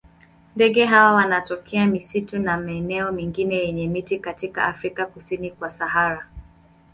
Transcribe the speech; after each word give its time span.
Ndege 0.55 0.85
hawa 0.85 1.11
wanatokea 1.11 1.85
misitu 1.87 2.39
na 2.39 2.57
maeneo 2.57 3.11
mengine 3.11 3.55
yenye 3.55 3.87
miti 3.87 4.19
katika 4.19 4.65
Afrika 4.65 5.05
kusini 5.05 5.51
kwa 5.51 5.69
Sahara. 5.69 6.27